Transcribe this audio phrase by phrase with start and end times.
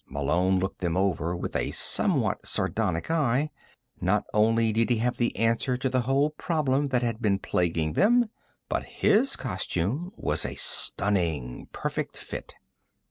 [0.09, 3.51] Malone looked them over with a somewhat sardonic eye.
[4.01, 7.93] Not only did he have the answer to the whole problem that had been plaguing
[7.93, 8.31] them,
[8.67, 12.55] but his costume was a stunning, perfect fit.